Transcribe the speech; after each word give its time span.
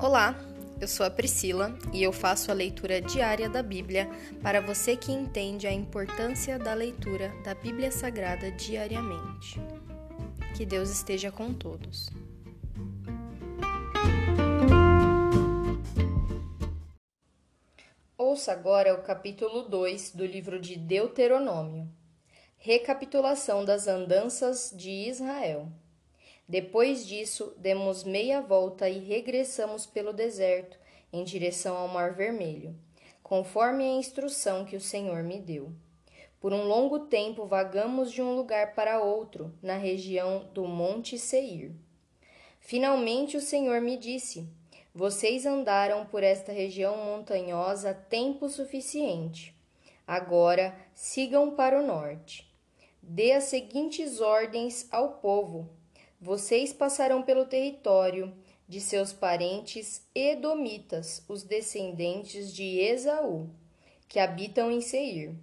Olá, 0.00 0.38
eu 0.80 0.86
sou 0.86 1.04
a 1.04 1.10
Priscila 1.10 1.76
e 1.92 2.04
eu 2.04 2.12
faço 2.12 2.52
a 2.52 2.54
leitura 2.54 3.00
diária 3.00 3.48
da 3.48 3.64
Bíblia 3.64 4.08
para 4.40 4.60
você 4.60 4.96
que 4.96 5.10
entende 5.10 5.66
a 5.66 5.72
importância 5.72 6.56
da 6.56 6.72
leitura 6.72 7.34
da 7.42 7.52
Bíblia 7.52 7.90
Sagrada 7.90 8.48
diariamente. 8.52 9.60
Que 10.56 10.64
Deus 10.64 10.88
esteja 10.88 11.32
com 11.32 11.52
todos. 11.52 12.08
Ouça 18.16 18.52
agora 18.52 18.94
o 18.94 19.02
capítulo 19.02 19.68
2 19.68 20.12
do 20.14 20.24
livro 20.24 20.60
de 20.60 20.76
Deuteronômio. 20.76 21.88
Recapitulação 22.56 23.64
das 23.64 23.88
andanças 23.88 24.72
de 24.72 24.90
Israel. 25.08 25.72
Depois 26.48 27.06
disso, 27.06 27.52
demos 27.58 28.04
meia 28.04 28.40
volta 28.40 28.88
e 28.88 28.98
regressamos 28.98 29.84
pelo 29.84 30.14
deserto, 30.14 30.78
em 31.12 31.22
direção 31.22 31.76
ao 31.76 31.88
Mar 31.88 32.14
Vermelho, 32.14 32.74
conforme 33.22 33.84
a 33.84 33.98
instrução 33.98 34.64
que 34.64 34.74
o 34.74 34.80
Senhor 34.80 35.22
me 35.22 35.38
deu. 35.38 35.70
Por 36.40 36.54
um 36.54 36.62
longo 36.62 37.00
tempo 37.00 37.44
vagamos 37.44 38.10
de 38.10 38.22
um 38.22 38.34
lugar 38.34 38.74
para 38.74 39.02
outro, 39.02 39.52
na 39.62 39.76
região 39.76 40.48
do 40.54 40.64
Monte 40.66 41.18
Seir. 41.18 41.72
Finalmente 42.60 43.36
o 43.36 43.42
Senhor 43.42 43.82
me 43.82 43.98
disse: 43.98 44.48
Vocês 44.94 45.44
andaram 45.44 46.06
por 46.06 46.22
esta 46.22 46.50
região 46.50 46.96
montanhosa 46.96 47.92
tempo 47.92 48.48
suficiente. 48.48 49.54
Agora 50.06 50.74
sigam 50.94 51.50
para 51.54 51.78
o 51.78 51.86
norte. 51.86 52.50
Dê 53.02 53.32
as 53.32 53.44
seguintes 53.44 54.22
ordens 54.22 54.88
ao 54.90 55.18
povo 55.18 55.77
vocês 56.20 56.72
passarão 56.72 57.22
pelo 57.22 57.44
território 57.44 58.32
de 58.66 58.80
seus 58.80 59.12
parentes 59.12 60.02
edomitas, 60.14 61.24
os 61.28 61.44
descendentes 61.44 62.52
de 62.52 62.80
Esaú, 62.80 63.48
que 64.08 64.18
habitam 64.18 64.70
em 64.70 64.80
Seir. 64.80 65.34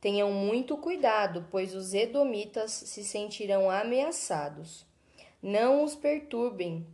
Tenham 0.00 0.32
muito 0.32 0.76
cuidado, 0.76 1.46
pois 1.50 1.74
os 1.74 1.92
edomitas 1.92 2.70
se 2.70 3.04
sentirão 3.04 3.68
ameaçados. 3.68 4.86
Não 5.42 5.82
os 5.82 5.94
perturbem, 5.96 6.86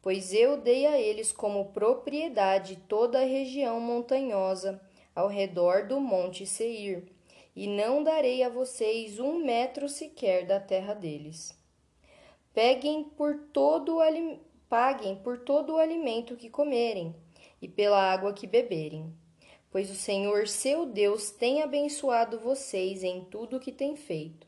pois 0.00 0.32
eu 0.32 0.56
dei 0.56 0.86
a 0.86 0.98
eles 0.98 1.32
como 1.32 1.72
propriedade 1.72 2.76
toda 2.88 3.20
a 3.20 3.26
região 3.26 3.80
montanhosa 3.80 4.80
ao 5.14 5.28
redor 5.28 5.88
do 5.88 6.00
monte 6.00 6.46
Seir, 6.46 7.04
e 7.54 7.66
não 7.66 8.04
darei 8.04 8.42
a 8.42 8.48
vocês 8.48 9.18
um 9.18 9.44
metro 9.44 9.88
sequer 9.88 10.46
da 10.46 10.60
terra 10.60 10.94
deles. 10.94 11.65
Peguem 12.56 13.04
por 13.04 13.36
todo 13.52 13.98
o 13.98 14.38
paguem 14.66 15.14
por 15.16 15.40
todo 15.40 15.74
o 15.74 15.76
alimento 15.76 16.36
que 16.36 16.48
comerem 16.48 17.14
e 17.60 17.68
pela 17.68 18.00
água 18.10 18.32
que 18.32 18.46
beberem, 18.46 19.14
pois 19.70 19.90
o 19.90 19.94
Senhor 19.94 20.48
seu 20.48 20.86
Deus 20.86 21.30
tem 21.30 21.60
abençoado 21.60 22.38
vocês 22.38 23.04
em 23.04 23.22
tudo 23.26 23.58
o 23.58 23.60
que 23.60 23.70
tem 23.70 23.94
feito. 23.94 24.46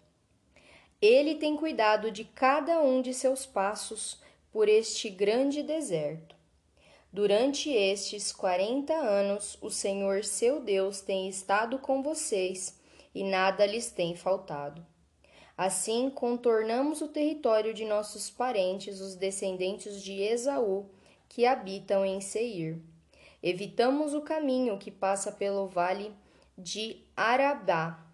Ele 1.03 1.35
tem 1.35 1.55
cuidado 1.55 2.11
de 2.11 2.25
cada 2.25 2.81
um 2.81 3.03
de 3.03 3.13
seus 3.13 3.45
passos 3.45 4.19
por 4.51 4.71
este 4.71 5.11
grande 5.11 5.63
deserto. 5.63 6.35
Durante 7.13 7.69
estes 7.69 8.33
quarenta 8.33 8.95
anos, 8.95 9.59
o 9.61 9.69
Senhor 9.69 10.25
seu 10.25 10.63
Deus 10.63 11.03
tem 11.03 11.29
estado 11.29 11.79
com 11.79 12.03
vocês 12.03 12.81
e 13.15 13.23
nada 13.23 13.67
lhes 13.67 13.91
tem 13.91 14.17
faltado. 14.17 14.83
Assim, 15.59 16.09
contornamos 16.09 17.03
o 17.03 17.09
território 17.09 17.75
de 17.75 17.85
nossos 17.85 18.31
parentes, 18.31 19.01
os 19.01 19.17
descendentes 19.17 20.01
de 20.01 20.23
Esaú, 20.23 20.89
que 21.29 21.45
habitam 21.45 22.07
em 22.07 22.21
Seir. 22.21 22.81
Evitamos 23.43 24.15
o 24.15 24.21
caminho 24.21 24.79
que 24.79 24.93
passa 24.93 25.33
pelo 25.33 25.67
vale 25.67 26.13
de 26.57 27.05
Arabá, 27.17 28.07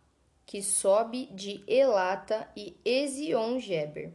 que 0.46 0.62
sobe 0.62 1.26
de 1.26 1.62
Elata 1.66 2.48
e 2.56 2.78
Ezion-Geber. 2.82 4.14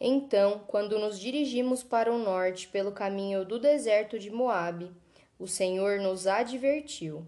Então, 0.00 0.64
quando 0.66 0.98
nos 0.98 1.20
dirigimos 1.20 1.82
para 1.82 2.10
o 2.10 2.18
norte 2.18 2.66
pelo 2.66 2.92
caminho 2.92 3.44
do 3.44 3.58
deserto 3.58 4.18
de 4.18 4.30
Moabe, 4.30 4.90
o 5.38 5.46
Senhor 5.46 6.00
nos 6.00 6.26
advertiu: 6.26 7.26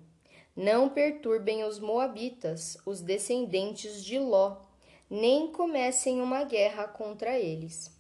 Não 0.56 0.88
perturbem 0.88 1.62
os 1.62 1.78
moabitas, 1.78 2.78
os 2.86 3.02
descendentes 3.02 4.02
de 4.02 4.18
Ló, 4.18 4.63
nem 5.14 5.46
comecem 5.52 6.20
uma 6.20 6.42
guerra 6.42 6.88
contra 6.88 7.38
eles. 7.38 7.96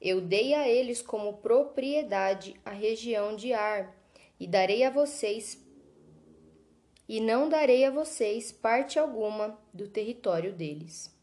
Eu 0.00 0.20
dei 0.20 0.52
a 0.52 0.68
eles 0.68 1.00
como 1.00 1.34
propriedade 1.34 2.60
a 2.64 2.70
região 2.70 3.36
de 3.36 3.52
Ar, 3.52 3.96
e 4.38 4.46
darei 4.46 4.82
a 4.84 4.90
vocês 4.90 5.64
e 7.08 7.20
não 7.20 7.48
darei 7.48 7.84
a 7.84 7.90
vocês 7.90 8.50
parte 8.50 8.98
alguma 8.98 9.56
do 9.72 9.86
território 9.86 10.52
deles. 10.52 11.14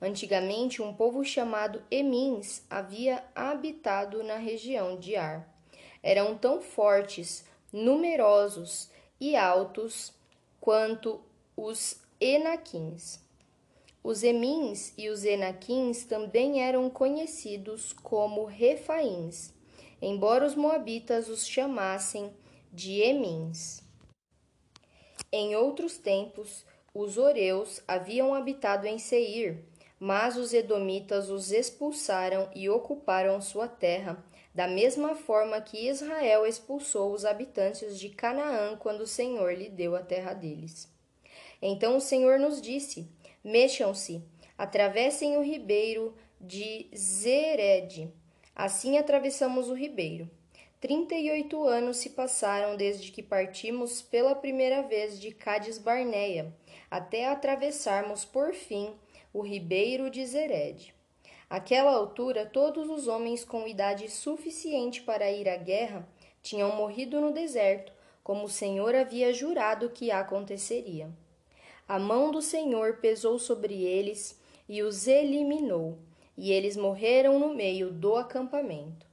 Antigamente, 0.00 0.82
um 0.82 0.92
povo 0.92 1.24
chamado 1.24 1.82
Emins 1.90 2.62
havia 2.68 3.24
habitado 3.34 4.22
na 4.22 4.36
região 4.36 4.98
de 4.98 5.16
Ar. 5.16 5.48
Eram 6.02 6.36
tão 6.36 6.60
fortes, 6.60 7.46
numerosos 7.72 8.90
e 9.18 9.34
altos 9.34 10.12
quanto 10.60 11.22
os 11.56 11.98
Enaquins. 12.20 13.23
Os 14.06 14.22
Emins 14.22 14.92
e 14.98 15.08
os 15.08 15.24
Enaquins 15.24 16.04
também 16.04 16.60
eram 16.60 16.90
conhecidos 16.90 17.94
como 17.94 18.44
Refaíns, 18.44 19.50
embora 20.02 20.44
os 20.44 20.54
Moabitas 20.54 21.30
os 21.30 21.48
chamassem 21.48 22.30
de 22.70 23.00
Emins. 23.00 23.82
Em 25.32 25.56
outros 25.56 25.96
tempos, 25.96 26.66
os 26.92 27.16
Oreus 27.16 27.80
haviam 27.88 28.34
habitado 28.34 28.86
em 28.86 28.98
Seir, 28.98 29.64
mas 29.98 30.36
os 30.36 30.52
Edomitas 30.52 31.30
os 31.30 31.50
expulsaram 31.50 32.50
e 32.54 32.68
ocuparam 32.68 33.40
sua 33.40 33.66
terra, 33.66 34.22
da 34.54 34.68
mesma 34.68 35.14
forma 35.14 35.58
que 35.62 35.88
Israel 35.88 36.46
expulsou 36.46 37.10
os 37.14 37.24
habitantes 37.24 37.98
de 37.98 38.10
Canaã 38.10 38.76
quando 38.76 39.00
o 39.00 39.06
Senhor 39.06 39.54
lhe 39.54 39.70
deu 39.70 39.96
a 39.96 40.02
terra 40.02 40.34
deles. 40.34 40.92
Então 41.62 41.96
o 41.96 42.02
Senhor 42.02 42.38
nos 42.38 42.60
disse: 42.60 43.10
Mexam-se, 43.44 44.22
atravessem 44.56 45.36
o 45.36 45.42
ribeiro 45.42 46.14
de 46.40 46.88
Zered. 46.96 48.10
Assim 48.56 48.96
atravessamos 48.96 49.68
o 49.68 49.74
ribeiro. 49.74 50.30
Trinta 50.80 51.14
e 51.14 51.30
oito 51.30 51.62
anos 51.64 51.98
se 51.98 52.10
passaram 52.10 52.74
desde 52.74 53.12
que 53.12 53.22
partimos 53.22 54.00
pela 54.00 54.34
primeira 54.34 54.80
vez 54.80 55.20
de 55.20 55.30
Cádiz 55.30 55.76
Barneia, 55.76 56.54
até 56.90 57.26
atravessarmos 57.26 58.24
por 58.24 58.54
fim 58.54 58.94
o 59.32 59.42
ribeiro 59.42 60.08
de 60.08 60.24
Zered. 60.24 60.94
Àquela 61.50 61.90
altura, 61.90 62.46
todos 62.46 62.88
os 62.88 63.08
homens 63.08 63.44
com 63.44 63.68
idade 63.68 64.10
suficiente 64.10 65.02
para 65.02 65.30
ir 65.30 65.50
à 65.50 65.56
guerra 65.56 66.08
tinham 66.42 66.74
morrido 66.74 67.20
no 67.20 67.30
deserto, 67.30 67.92
como 68.22 68.44
o 68.44 68.48
Senhor 68.48 68.94
havia 68.94 69.34
jurado 69.34 69.90
que 69.90 70.10
aconteceria. 70.10 71.10
A 71.86 71.98
mão 71.98 72.30
do 72.30 72.40
Senhor 72.40 72.96
pesou 72.96 73.38
sobre 73.38 73.82
eles 73.82 74.40
e 74.66 74.82
os 74.82 75.06
eliminou, 75.06 75.98
e 76.36 76.50
eles 76.50 76.76
morreram 76.76 77.38
no 77.38 77.54
meio 77.54 77.90
do 77.90 78.16
acampamento. 78.16 79.06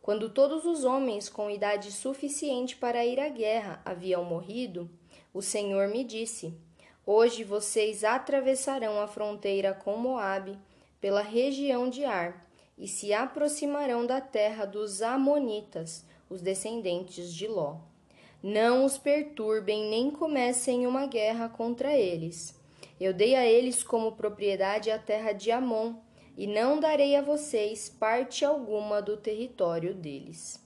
Quando 0.00 0.30
todos 0.30 0.64
os 0.64 0.84
homens 0.84 1.28
com 1.28 1.50
idade 1.50 1.90
suficiente 1.90 2.76
para 2.76 3.04
ir 3.04 3.18
à 3.18 3.28
guerra 3.28 3.82
haviam 3.84 4.24
morrido, 4.24 4.88
o 5.34 5.42
Senhor 5.42 5.88
me 5.88 6.04
disse: 6.04 6.54
Hoje 7.04 7.42
vocês 7.42 8.04
atravessarão 8.04 9.00
a 9.00 9.08
fronteira 9.08 9.74
com 9.74 9.96
Moabe 9.96 10.56
pela 11.00 11.20
região 11.20 11.90
de 11.90 12.04
Ar 12.04 12.48
e 12.78 12.86
se 12.86 13.12
aproximarão 13.12 14.06
da 14.06 14.20
terra 14.20 14.64
dos 14.64 15.02
Amonitas, 15.02 16.04
os 16.30 16.40
descendentes 16.40 17.34
de 17.34 17.48
Ló. 17.48 17.87
Não 18.42 18.84
os 18.84 18.96
perturbem 18.96 19.90
nem 19.90 20.12
comecem 20.12 20.86
uma 20.86 21.06
guerra 21.06 21.48
contra 21.48 21.92
eles. 21.96 22.54
Eu 23.00 23.12
dei 23.12 23.34
a 23.34 23.44
eles 23.44 23.82
como 23.82 24.12
propriedade 24.12 24.92
a 24.92 24.98
terra 24.98 25.32
de 25.32 25.50
Amon, 25.50 25.94
e 26.36 26.46
não 26.46 26.78
darei 26.78 27.16
a 27.16 27.22
vocês 27.22 27.88
parte 27.88 28.44
alguma 28.44 29.02
do 29.02 29.16
território 29.16 29.92
deles. 29.92 30.64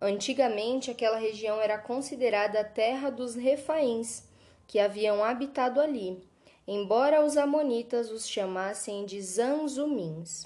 Antigamente, 0.00 0.90
aquela 0.90 1.16
região 1.16 1.60
era 1.60 1.78
considerada 1.78 2.60
a 2.60 2.64
terra 2.64 3.08
dos 3.08 3.36
Refaíns, 3.36 4.24
que 4.66 4.80
haviam 4.80 5.22
habitado 5.22 5.80
ali, 5.80 6.20
embora 6.66 7.24
os 7.24 7.36
amonitas 7.36 8.10
os 8.10 8.28
chamassem 8.28 9.06
de 9.06 9.22
Zanzumins. 9.22 10.44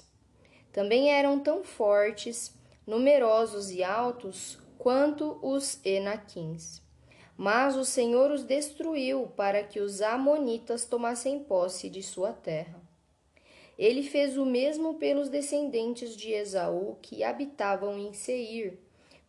Também 0.71 1.11
eram 1.11 1.39
tão 1.39 1.63
fortes, 1.63 2.53
numerosos 2.85 3.71
e 3.71 3.83
altos 3.83 4.63
quanto 4.77 5.39
os 5.41 5.79
Enaquins. 5.85 6.81
Mas 7.37 7.75
o 7.75 7.83
Senhor 7.83 8.31
os 8.31 8.43
destruiu 8.43 9.27
para 9.35 9.63
que 9.63 9.79
os 9.79 10.01
Amonitas 10.01 10.85
tomassem 10.85 11.43
posse 11.43 11.89
de 11.89 12.01
sua 12.01 12.31
terra. 12.31 12.81
Ele 13.77 14.03
fez 14.03 14.37
o 14.37 14.45
mesmo 14.45 14.93
pelos 14.95 15.27
descendentes 15.27 16.15
de 16.15 16.31
Esaú 16.31 16.97
que 17.01 17.23
habitavam 17.23 17.99
em 17.99 18.13
Seir, 18.13 18.79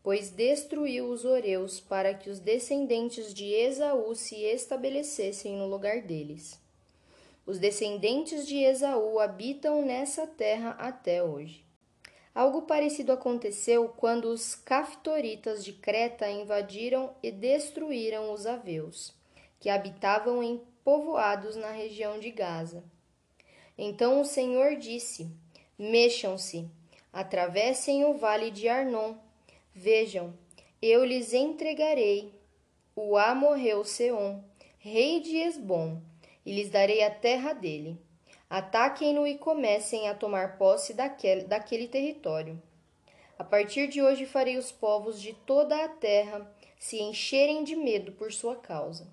pois 0.05 0.31
destruiu 0.31 1.09
os 1.09 1.25
Oreus 1.25 1.81
para 1.81 2.15
que 2.15 2.31
os 2.31 2.39
descendentes 2.39 3.35
de 3.35 3.53
Esaú 3.53 4.15
se 4.15 4.37
estabelecessem 4.37 5.57
no 5.57 5.67
lugar 5.67 6.03
deles. 6.03 6.61
Os 7.45 7.59
descendentes 7.59 8.47
de 8.47 8.59
Esaú 8.59 9.19
habitam 9.19 9.85
nessa 9.85 10.25
terra 10.25 10.71
até 10.79 11.25
hoje. 11.25 11.66
Algo 12.37 12.61
parecido 12.61 13.13
aconteceu 13.13 13.89
quando 13.89 14.27
os 14.27 14.55
caftoritas 14.55 15.65
de 15.65 15.73
Creta 15.73 16.29
invadiram 16.29 17.15
e 17.23 17.33
destruíram 17.33 18.31
os 18.31 18.45
aveus, 18.45 19.15
que 19.59 19.71
habitavam 19.71 20.43
em 20.43 20.61
povoados 20.85 21.57
na 21.57 21.71
região 21.71 22.21
de 22.21 22.31
Gaza. 22.31 22.85
Então 23.79 24.21
o 24.21 24.25
Senhor 24.27 24.77
disse: 24.77 25.31
Mexam-se, 25.79 26.69
atravessem 27.11 28.05
o 28.05 28.19
vale 28.19 28.51
de 28.51 28.69
Arnon. 28.69 29.15
Vejam, 29.75 30.35
eu 30.83 31.07
lhes 31.07 31.33
entregarei 31.33 32.35
o 32.95 33.17
amorreu 33.17 33.83
Seom, 33.83 34.45
rei 34.79 35.21
de 35.21 35.39
Esbom, 35.39 36.03
e 36.45 36.53
lhes 36.53 36.69
darei 36.69 37.03
a 37.03 37.11
terra 37.11 37.55
dele. 37.55 37.99
Ataquem-no 38.49 39.27
e 39.27 39.37
comecem 39.37 40.09
a 40.09 40.15
tomar 40.15 40.57
posse 40.57 40.95
daquele, 40.95 41.45
daquele 41.45 41.89
território. 41.89 42.63
A 43.39 43.45
partir 43.45 43.89
de 43.89 44.01
hoje 44.01 44.25
farei 44.25 44.57
os 44.57 44.73
povos 44.73 45.21
de 45.21 45.33
toda 45.33 45.85
a 45.85 45.89
terra 45.89 46.51
se 46.79 47.01
encherem 47.01 47.65
de 47.65 47.75
medo 47.75 48.13
por 48.13 48.33
sua 48.33 48.57
causa. 48.57 49.09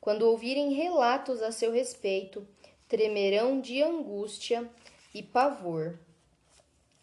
Quando 0.00 0.22
ouvirem 0.22 0.72
relatos 0.72 1.42
a 1.42 1.52
seu 1.52 1.70
respeito, 1.70 2.46
tremerão 2.88 3.60
de 3.60 3.82
angústia 3.82 4.68
e 5.14 5.22
pavor. 5.22 5.98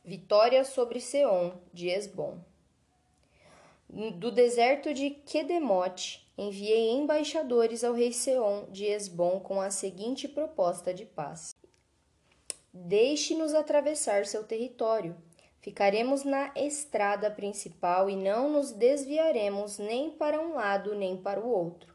Vitória 0.03 0.65
sobre 0.65 0.99
Seom 0.99 1.53
de 1.71 1.89
Esbom. 1.89 2.39
Do 3.89 4.31
deserto 4.31 4.93
de 4.93 5.11
Quedemote, 5.11 6.28
enviei 6.39 6.91
embaixadores 6.91 7.83
ao 7.83 7.93
rei 7.93 8.13
Seom 8.13 8.65
de 8.71 8.85
Esbom 8.85 9.41
com 9.41 9.59
a 9.59 9.69
seguinte 9.69 10.25
proposta 10.25 10.93
de 10.93 11.05
paz: 11.05 11.53
Deixe-nos 12.73 13.53
atravessar 13.53 14.25
seu 14.25 14.43
território. 14.45 15.17
Ficaremos 15.59 16.23
na 16.23 16.53
estrada 16.55 17.29
principal 17.29 18.09
e 18.09 18.15
não 18.15 18.49
nos 18.49 18.71
desviaremos 18.71 19.77
nem 19.77 20.09
para 20.09 20.39
um 20.39 20.53
lado 20.53 20.95
nem 20.95 21.17
para 21.17 21.41
o 21.41 21.49
outro. 21.49 21.93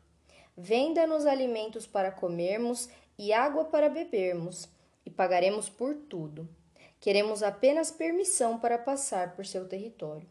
Venda-nos 0.55 1.25
alimentos 1.25 1.87
para 1.87 2.13
comermos 2.13 2.91
e 3.19 3.33
água 3.33 3.65
para 3.65 3.89
bebermos, 3.89 4.69
e 5.07 5.11
pagaremos 5.11 5.71
por 5.71 5.95
tudo. 5.95 6.47
Queremos 7.01 7.43
apenas 7.43 7.91
permissão 7.91 8.59
para 8.59 8.79
passar 8.79 9.35
por 9.35 9.47
seu 9.47 9.67
território. 9.67 10.29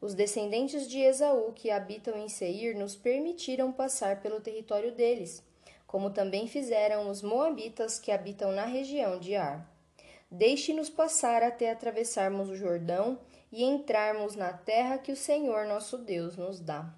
Os 0.00 0.14
descendentes 0.14 0.88
de 0.88 1.00
Esaú 1.00 1.52
que 1.52 1.70
habitam 1.70 2.16
em 2.16 2.28
Seir 2.28 2.76
nos 2.76 2.94
permitiram 2.94 3.72
passar 3.72 4.20
pelo 4.20 4.40
território 4.40 4.92
deles 4.92 5.42
como 5.88 6.10
também 6.10 6.46
fizeram 6.46 7.10
os 7.10 7.22
moabitas 7.22 7.98
que 7.98 8.12
habitam 8.12 8.52
na 8.52 8.66
região 8.66 9.18
de 9.18 9.34
Ar. 9.34 9.66
Deixe-nos 10.30 10.90
passar 10.90 11.42
até 11.42 11.70
atravessarmos 11.70 12.50
o 12.50 12.54
Jordão 12.54 13.18
e 13.50 13.64
entrarmos 13.64 14.36
na 14.36 14.52
terra 14.52 14.98
que 14.98 15.10
o 15.10 15.16
Senhor 15.16 15.64
nosso 15.64 15.96
Deus 15.96 16.36
nos 16.36 16.60
dá. 16.60 16.94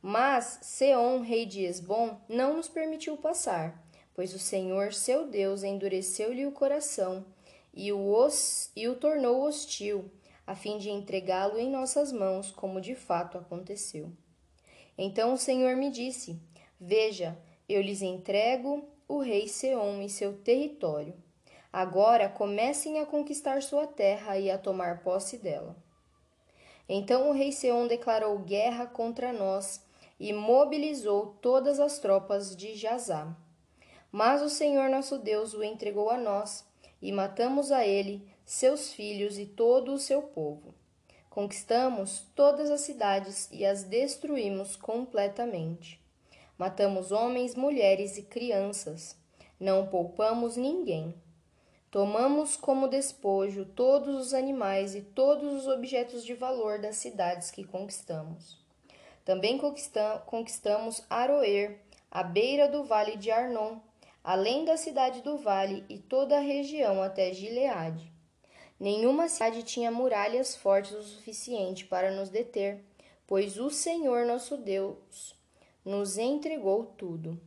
Mas 0.00 0.60
Seom, 0.62 1.20
rei 1.20 1.44
de 1.44 1.64
Esbom, 1.64 2.18
não 2.26 2.56
nos 2.56 2.66
permitiu 2.66 3.14
passar, 3.18 3.78
pois 4.14 4.32
o 4.32 4.38
Senhor, 4.38 4.94
seu 4.94 5.26
Deus, 5.26 5.62
endureceu-lhe 5.62 6.46
o 6.46 6.52
coração 6.52 7.26
e 7.74 7.92
o, 7.92 8.08
os, 8.10 8.70
e 8.74 8.88
o 8.88 8.96
tornou 8.96 9.42
hostil, 9.42 10.10
a 10.48 10.54
fim 10.54 10.78
de 10.78 10.88
entregá-lo 10.88 11.58
em 11.58 11.68
nossas 11.68 12.10
mãos, 12.10 12.50
como 12.50 12.80
de 12.80 12.94
fato 12.94 13.36
aconteceu. 13.36 14.10
Então 14.96 15.34
o 15.34 15.36
Senhor 15.36 15.76
me 15.76 15.90
disse: 15.90 16.40
Veja, 16.80 17.38
eu 17.68 17.82
lhes 17.82 18.00
entrego 18.00 18.88
o 19.06 19.18
rei 19.18 19.46
Seom 19.46 20.00
e 20.00 20.08
seu 20.08 20.38
território. 20.38 21.14
Agora 21.70 22.30
comecem 22.30 22.98
a 22.98 23.04
conquistar 23.04 23.60
sua 23.60 23.86
terra 23.86 24.38
e 24.38 24.50
a 24.50 24.56
tomar 24.56 25.02
posse 25.02 25.36
dela. 25.36 25.76
Então 26.88 27.28
o 27.28 27.32
rei 27.34 27.52
Seom 27.52 27.86
declarou 27.86 28.38
guerra 28.38 28.86
contra 28.86 29.34
nós 29.34 29.84
e 30.18 30.32
mobilizou 30.32 31.36
todas 31.42 31.78
as 31.78 31.98
tropas 31.98 32.56
de 32.56 32.74
Jazá. 32.74 33.36
Mas 34.10 34.40
o 34.40 34.48
Senhor 34.48 34.88
nosso 34.88 35.18
Deus 35.18 35.52
o 35.52 35.62
entregou 35.62 36.08
a 36.08 36.16
nós, 36.16 36.66
e 37.02 37.12
matamos 37.12 37.70
a 37.70 37.86
ele, 37.86 38.26
seus 38.48 38.94
filhos 38.94 39.38
e 39.38 39.44
todo 39.44 39.92
o 39.92 39.98
seu 39.98 40.22
povo. 40.22 40.74
Conquistamos 41.28 42.26
todas 42.34 42.70
as 42.70 42.80
cidades 42.80 43.46
e 43.52 43.62
as 43.62 43.84
destruímos 43.84 44.74
completamente. 44.74 46.00
Matamos 46.56 47.12
homens, 47.12 47.54
mulheres 47.54 48.16
e 48.16 48.22
crianças. 48.22 49.14
Não 49.60 49.86
poupamos 49.86 50.56
ninguém. 50.56 51.14
Tomamos 51.90 52.56
como 52.56 52.88
despojo 52.88 53.66
todos 53.66 54.16
os 54.16 54.32
animais 54.32 54.94
e 54.94 55.02
todos 55.02 55.52
os 55.52 55.68
objetos 55.68 56.24
de 56.24 56.32
valor 56.32 56.78
das 56.78 56.96
cidades 56.96 57.50
que 57.50 57.64
conquistamos. 57.64 58.58
Também 59.26 59.60
conquistamos 60.24 61.04
Aroer, 61.10 61.80
à 62.10 62.22
beira 62.22 62.66
do 62.66 62.82
vale 62.82 63.14
de 63.18 63.30
Arnon, 63.30 63.76
além 64.24 64.64
da 64.64 64.78
cidade 64.78 65.20
do 65.20 65.36
vale 65.36 65.84
e 65.86 65.98
toda 65.98 66.38
a 66.38 66.40
região 66.40 67.02
até 67.02 67.30
Gileade. 67.34 68.16
Nenhuma 68.80 69.28
cidade 69.28 69.64
tinha 69.64 69.90
muralhas 69.90 70.54
fortes 70.54 70.92
o 70.92 71.02
suficiente 71.02 71.84
para 71.84 72.12
nos 72.12 72.28
deter, 72.28 72.84
pois 73.26 73.58
o 73.58 73.70
Senhor 73.70 74.24
nosso 74.24 74.56
Deus 74.56 75.34
nos 75.84 76.16
entregou 76.16 76.84
tudo. 76.84 77.40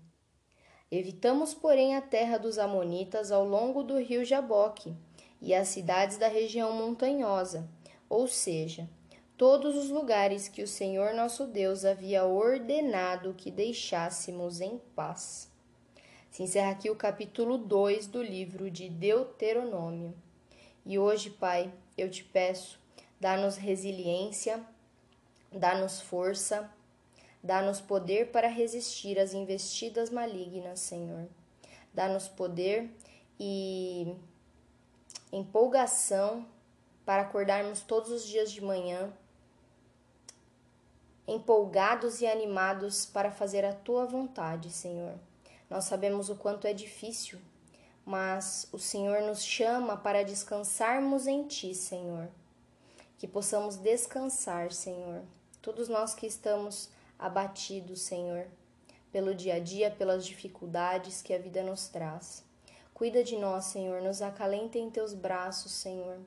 Evitamos, 0.91 1.53
porém, 1.53 1.95
a 1.95 2.01
terra 2.01 2.37
dos 2.37 2.57
Amonitas 2.57 3.31
ao 3.31 3.47
longo 3.47 3.81
do 3.81 3.97
rio 3.97 4.25
Jaboque 4.25 4.93
e 5.41 5.53
as 5.53 5.69
cidades 5.69 6.17
da 6.17 6.27
região 6.27 6.73
montanhosa, 6.73 7.69
ou 8.09 8.27
seja, 8.27 8.89
todos 9.37 9.77
os 9.77 9.89
lugares 9.89 10.49
que 10.49 10.61
o 10.61 10.67
Senhor 10.67 11.13
nosso 11.13 11.47
Deus 11.47 11.85
havia 11.85 12.25
ordenado 12.25 13.33
que 13.33 13.49
deixássemos 13.49 14.59
em 14.59 14.77
paz. 14.93 15.49
Se 16.29 16.43
encerra 16.43 16.71
aqui 16.71 16.89
o 16.89 16.95
capítulo 16.95 17.57
2 17.57 18.07
do 18.07 18.21
livro 18.21 18.69
de 18.69 18.89
Deuteronômio. 18.89 20.13
E 20.85 20.97
hoje, 20.97 21.29
Pai, 21.29 21.73
eu 21.97 22.09
te 22.09 22.23
peço, 22.23 22.79
dá-nos 23.19 23.57
resiliência, 23.57 24.65
dá-nos 25.51 26.01
força, 26.01 26.69
Dá-nos 27.43 27.81
poder 27.81 28.31
para 28.31 28.47
resistir 28.47 29.17
às 29.17 29.33
investidas 29.33 30.11
malignas, 30.11 30.79
Senhor. 30.79 31.27
Dá-nos 31.91 32.27
poder 32.27 32.89
e 33.39 34.15
empolgação 35.31 36.45
para 37.03 37.23
acordarmos 37.23 37.81
todos 37.81 38.11
os 38.11 38.27
dias 38.27 38.51
de 38.51 38.61
manhã, 38.61 39.11
empolgados 41.27 42.21
e 42.21 42.27
animados 42.27 43.07
para 43.07 43.31
fazer 43.31 43.65
a 43.65 43.73
tua 43.73 44.05
vontade, 44.05 44.69
Senhor. 44.69 45.15
Nós 45.67 45.85
sabemos 45.85 46.29
o 46.29 46.35
quanto 46.35 46.67
é 46.67 46.73
difícil, 46.73 47.39
mas 48.05 48.67
o 48.71 48.79
Senhor 48.79 49.21
nos 49.21 49.43
chama 49.43 49.95
para 49.95 50.23
descansarmos 50.23 51.27
em 51.27 51.47
ti, 51.47 51.73
Senhor. 51.75 52.29
Que 53.17 53.27
possamos 53.27 53.75
descansar, 53.75 54.71
Senhor. 54.71 55.21
Todos 55.61 55.87
nós 55.87 56.15
que 56.15 56.25
estamos 56.25 56.89
abatidos, 57.19 58.01
Senhor, 58.01 58.47
pelo 59.11 59.35
dia 59.35 59.55
a 59.55 59.59
dia, 59.59 59.91
pelas 59.91 60.25
dificuldades 60.25 61.21
que 61.21 61.33
a 61.33 61.37
vida 61.37 61.61
nos 61.61 61.87
traz. 61.87 62.43
Cuida 62.93 63.23
de 63.23 63.37
nós, 63.37 63.65
Senhor, 63.65 64.01
nos 64.01 64.21
acalenta 64.21 64.77
em 64.77 64.89
teus 64.89 65.13
braços, 65.13 65.71
Senhor. 65.71 66.19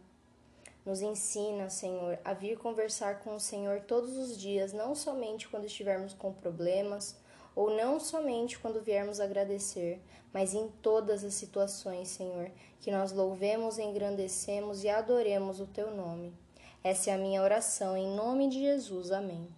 Nos 0.84 1.00
ensina, 1.00 1.70
Senhor, 1.70 2.18
a 2.24 2.34
vir 2.34 2.58
conversar 2.58 3.20
com 3.20 3.36
o 3.36 3.40
Senhor 3.40 3.80
todos 3.80 4.16
os 4.16 4.36
dias, 4.36 4.72
não 4.72 4.94
somente 4.94 5.48
quando 5.48 5.64
estivermos 5.64 6.12
com 6.12 6.32
problemas, 6.32 7.16
ou 7.54 7.70
não 7.70 8.00
somente 8.00 8.58
quando 8.58 8.82
viermos 8.82 9.20
agradecer, 9.20 10.00
mas 10.32 10.54
em 10.54 10.68
todas 10.82 11.22
as 11.22 11.34
situações, 11.34 12.08
Senhor, 12.08 12.50
que 12.80 12.90
nós 12.90 13.12
louvemos, 13.12 13.78
engrandecemos 13.78 14.82
e 14.82 14.88
adoremos 14.88 15.60
o 15.60 15.66
teu 15.66 15.94
nome. 15.94 16.34
Essa 16.82 17.10
é 17.10 17.14
a 17.14 17.18
minha 17.18 17.42
oração, 17.42 17.96
em 17.96 18.14
nome 18.14 18.48
de 18.48 18.60
Jesus. 18.60 19.10
Amém. 19.10 19.48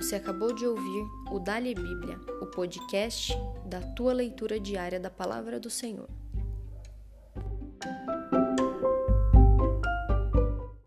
Você 0.00 0.16
acabou 0.16 0.52
de 0.52 0.66
ouvir 0.66 1.04
o 1.32 1.38
Dali 1.38 1.74
Bíblia, 1.74 2.18
o 2.40 2.46
podcast 2.46 3.32
da 3.66 3.80
tua 3.80 4.12
leitura 4.12 4.60
diária 4.60 5.00
da 5.00 5.10
palavra 5.10 5.58
do 5.58 5.70
Senhor. 5.70 6.08